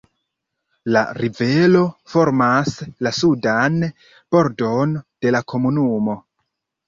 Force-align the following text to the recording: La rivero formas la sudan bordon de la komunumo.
La 0.93 1.01
rivero 1.17 1.81
formas 2.13 2.71
la 3.07 3.11
sudan 3.17 3.77
bordon 4.37 4.95
de 5.27 5.35
la 5.39 5.43
komunumo. 5.55 6.17